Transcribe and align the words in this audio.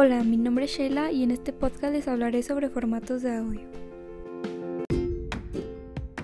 Hola, 0.00 0.22
mi 0.22 0.36
nombre 0.36 0.66
es 0.66 0.70
Sheila 0.70 1.10
y 1.10 1.24
en 1.24 1.32
este 1.32 1.52
podcast 1.52 1.92
les 1.92 2.06
hablaré 2.06 2.44
sobre 2.44 2.68
formatos 2.68 3.20
de 3.22 3.34
audio. 3.34 3.62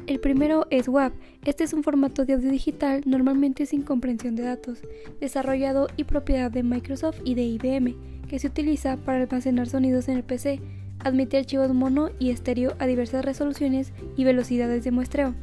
El 0.07 0.21
primero 0.21 0.69
es 0.71 0.87
WAV. 0.87 1.11
Este 1.45 1.65
es 1.65 1.73
un 1.73 1.83
formato 1.83 2.25
de 2.25 2.35
audio 2.35 2.53
digital 2.53 3.03
normalmente 3.05 3.67
sin 3.67 3.83
comprensión 3.83 4.37
de 4.37 4.45
datos, 4.45 4.79
desarrollado 5.19 5.89
y 5.97 6.05
propiedad 6.05 6.53
de 6.53 6.63
Microsoft 6.63 7.19
y 7.25 7.35
de 7.35 7.43
IBM, 7.43 7.97
que 8.29 8.39
se 8.39 8.47
utiliza 8.47 8.97
para 8.97 9.25
almacenar 9.25 9.69
sonidos 9.69 10.07
en 10.07 10.19
el 10.19 10.23
PC. 10.23 10.61
Admite 11.01 11.39
archivos 11.39 11.75
mono 11.75 12.11
y 12.21 12.31
estéreo 12.31 12.77
a 12.79 12.87
diversas 12.87 13.25
resoluciones 13.25 13.93
y 14.17 14.23
velocidades 14.23 14.85
de 14.85 14.93
muestreo. 14.93 15.35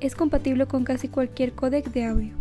Es 0.00 0.16
compatible 0.16 0.66
con 0.66 0.82
casi 0.82 1.06
cualquier 1.06 1.52
códec 1.52 1.92
de 1.92 2.06
audio. 2.06 2.34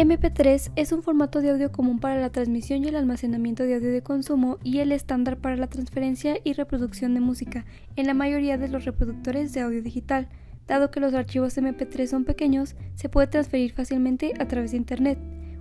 MP3 0.00 0.72
es 0.76 0.92
un 0.92 1.02
formato 1.02 1.42
de 1.42 1.50
audio 1.50 1.70
común 1.70 1.98
para 1.98 2.18
la 2.18 2.30
transmisión 2.30 2.82
y 2.82 2.88
el 2.88 2.96
almacenamiento 2.96 3.64
de 3.64 3.74
audio 3.74 3.92
de 3.92 4.02
consumo 4.02 4.56
y 4.64 4.78
el 4.78 4.92
estándar 4.92 5.36
para 5.36 5.56
la 5.56 5.66
transferencia 5.66 6.38
y 6.42 6.54
reproducción 6.54 7.12
de 7.12 7.20
música 7.20 7.66
en 7.96 8.06
la 8.06 8.14
mayoría 8.14 8.56
de 8.56 8.68
los 8.68 8.86
reproductores 8.86 9.52
de 9.52 9.60
audio 9.60 9.82
digital. 9.82 10.30
Dado 10.66 10.90
que 10.90 11.00
los 11.00 11.12
archivos 11.12 11.58
MP3 11.58 12.06
son 12.06 12.24
pequeños, 12.24 12.76
se 12.94 13.10
puede 13.10 13.26
transferir 13.26 13.74
fácilmente 13.74 14.32
a 14.38 14.48
través 14.48 14.70
de 14.70 14.78
Internet. 14.78 15.18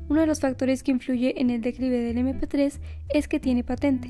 Uno 0.07 0.21
de 0.21 0.27
los 0.27 0.39
factores 0.39 0.83
que 0.83 0.91
influye 0.91 1.41
en 1.41 1.49
el 1.49 1.59
declive 1.59 1.99
del 1.99 2.15
MP3 2.15 2.79
es 3.09 3.27
que 3.27 3.41
tiene 3.41 3.65
patente. 3.65 4.09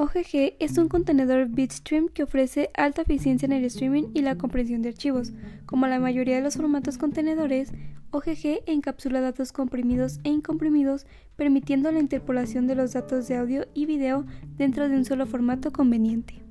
OGG 0.00 0.54
es 0.60 0.78
un 0.78 0.88
contenedor 0.88 1.48
bitstream 1.48 2.08
que 2.08 2.22
ofrece 2.22 2.70
alta 2.72 3.02
eficiencia 3.02 3.44
en 3.44 3.52
el 3.52 3.66
streaming 3.66 4.04
y 4.14 4.22
la 4.22 4.38
comprensión 4.38 4.80
de 4.80 4.88
archivos. 4.88 5.34
Como 5.66 5.86
la 5.88 6.00
mayoría 6.00 6.36
de 6.36 6.40
los 6.40 6.56
formatos 6.56 6.96
contenedores, 6.96 7.70
OGG 8.10 8.62
encapsula 8.64 9.20
datos 9.20 9.52
comprimidos 9.52 10.18
e 10.24 10.30
incomprimidos, 10.30 11.04
permitiendo 11.36 11.92
la 11.92 11.98
interpolación 11.98 12.66
de 12.66 12.76
los 12.76 12.94
datos 12.94 13.28
de 13.28 13.36
audio 13.36 13.66
y 13.74 13.84
video 13.84 14.24
dentro 14.56 14.88
de 14.88 14.96
un 14.96 15.04
solo 15.04 15.26
formato 15.26 15.70
conveniente. 15.70 16.49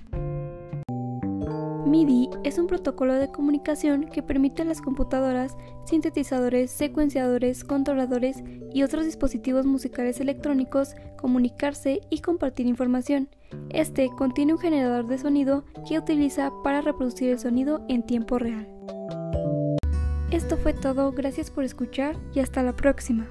MIDI 1.86 2.30
es 2.44 2.58
un 2.58 2.68
protocolo 2.68 3.16
de 3.16 3.32
comunicación 3.32 4.06
que 4.06 4.22
permite 4.22 4.62
a 4.62 4.66
las 4.66 4.82
computadoras, 4.82 5.58
sintetizadores, 5.86 6.72
secuenciadores, 6.72 7.64
controladores 7.64 8.44
y 8.74 8.84
otros 8.84 9.06
dispositivos 9.06 9.66
musicales 9.66 10.20
electrónicos 10.20 10.96
comunicarse 11.18 12.02
y 12.10 12.20
compartir 12.20 12.68
información. 12.68 13.30
Este 13.70 14.10
contiene 14.18 14.54
un 14.54 14.60
generador 14.60 15.08
de 15.08 15.18
sonido 15.18 15.66
que 15.88 15.98
utiliza 15.98 16.52
para 16.64 16.82
reproducir 16.82 17.30
el 17.30 17.40
sonido 17.40 17.84
en 17.88 18.06
tiempo 18.06 18.40
real. 18.40 18.68
Esto 20.32 20.58
fue 20.58 20.74
todo, 20.74 21.12
gracias 21.12 21.50
por 21.50 21.64
escuchar 21.64 22.16
y 22.34 22.40
hasta 22.40 22.62
la 22.62 22.76
próxima. 22.76 23.28